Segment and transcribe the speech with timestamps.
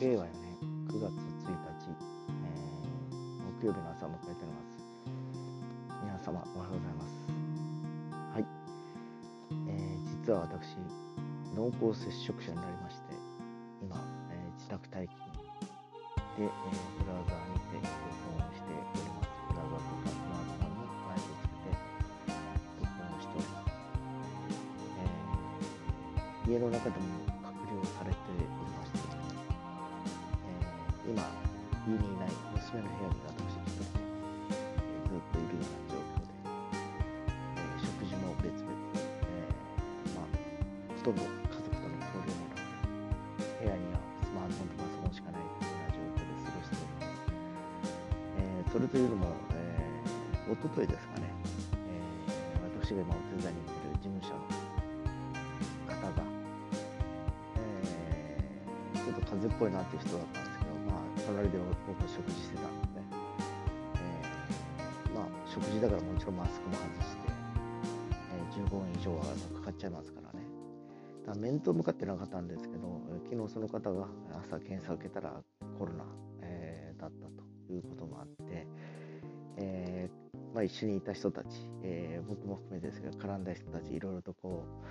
[0.00, 0.54] 令和4年
[0.86, 1.90] 9月1日、
[2.30, 3.18] えー、
[3.58, 4.78] 木曜日の朝を迎えております。
[6.06, 7.26] 皆様おはようございます。
[8.30, 8.46] はい、
[9.66, 10.78] えー、実は私
[11.56, 13.18] 濃厚接触者になりまして
[13.82, 13.98] 今、
[14.30, 15.18] えー、自宅待機
[16.38, 16.54] で、えー、
[17.02, 19.34] ブラウザーにて録音しております。
[19.50, 21.74] ブラウザーとかスマートフォンにマイクをつけて
[22.86, 23.74] 録音しております、
[26.46, 28.57] えー、家の中でも隔離をされて
[31.08, 34.04] 今家にいない娘の部屋に私一人で、
[34.52, 36.36] えずっといるような状況で、
[37.56, 38.68] えー、食事も別々、
[39.24, 40.28] えー、まあ、
[41.00, 42.68] ほとんど家族との交流もなく
[43.40, 47.24] 部屋にはスマートフォンとパソコンしかないというような状況で過ごしております、
[48.36, 51.32] え、それというのも、えー、一昨日ですかね、
[51.88, 54.44] え私が今お手伝いに行ってる事務所の
[55.88, 56.20] 方が、
[57.56, 58.44] え
[58.92, 60.47] ちょっと風邪っぽいなっていう人だったんです
[61.28, 63.04] 隣で僕は食事してたんで、
[63.96, 67.28] えー、まあ食事だからもちろんマスクも外して、
[68.32, 69.24] えー、15分以上は
[69.60, 70.46] かかっちゃいますからね。
[71.26, 74.08] だから面と向かってなかったんですけど昨日その方が
[74.42, 75.42] 朝検査を受けたら
[75.78, 76.04] コロナ、
[76.40, 78.66] えー、だったということもあって、
[79.58, 81.46] えーまあ、一緒にいた人たち、
[81.82, 84.86] えー、僕も含めてですけど絡んだ人たちいろいろとこう、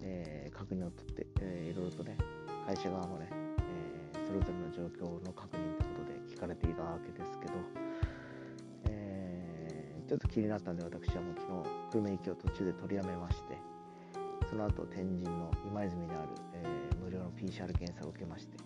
[0.00, 2.16] えー、確認を取って、えー、いろいろとね
[2.66, 3.45] 会社側もね
[4.26, 7.52] それぞれの状況の確認ということで聞かれていたわけですけど、
[8.84, 13.56] えー、ちょっと気になったんで私はもう昨日久留米行きを途中で取りやめまして
[14.50, 18.56] その後天神の今泉にある、えー、無料の PCR 検査を受けまして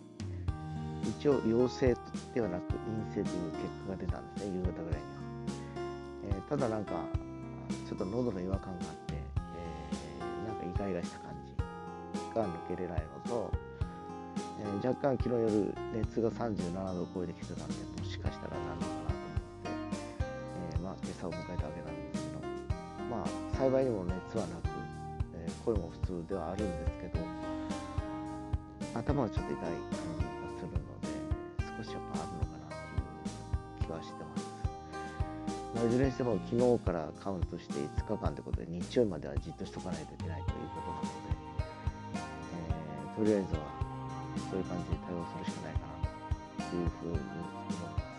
[1.18, 1.94] 一応陽性
[2.34, 2.72] ではなく
[3.12, 5.20] 陰性という結果が出たんですね夕方ぐらいには、
[6.24, 6.92] えー、ただなんか
[7.86, 13.69] ちょっと喉の違和感があって、えー、なんかイガイガした感じが抜けれないのと
[14.60, 19.24] えー、若干昨日夜熱が37度を超えてきてたんでもしかしたらなるのかなと
[19.64, 20.10] 思って、
[20.74, 22.40] えー、まあ、今朝を迎えたわけなんですけど
[23.08, 24.68] まあ幸いにも熱はなく、
[25.34, 27.24] えー、声も普通ではあるんですけど
[28.94, 29.70] 頭はちょっと痛い感
[30.18, 31.08] じがするので
[31.78, 34.50] 少しやっぱあるのかなっていう気はしてます。
[35.74, 41.08] まあ、いずれにしても昨日からカウントして5日間ということで日曜日まではじっとしとかないといけないということなので、
[42.58, 43.69] えー、とりあえずは
[44.50, 48.10] そういう感じで対応するしかないかなというふうに思います。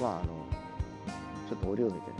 [0.00, 0.34] まああの
[1.48, 2.16] ちょっと折を見てね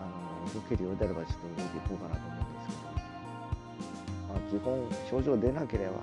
[0.00, 0.04] あ
[0.46, 2.96] の動けるようであればちょっと動いていこうかなと思うんですけど、
[4.28, 6.00] まあ、基本症状出なければ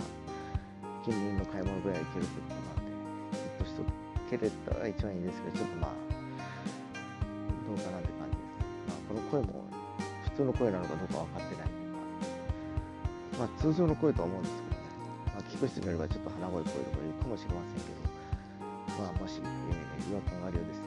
[1.03, 3.81] 近隣の買い物ぐらい行けるってことなんでずっとしと
[4.29, 5.91] けれたら一番いいんですけどちょっとまあ
[7.65, 9.65] どうかなって感じです、まあ、この声も
[10.23, 11.76] 普通の声なのかどうか分かってない
[13.37, 14.77] まあ、通常の声とは思うんですけどね、
[15.27, 20.86] まあ、聞く人によればちょっと鼻声っぽいとか言うかもしれませんけど、まあ、もし、えー、違和感があるようです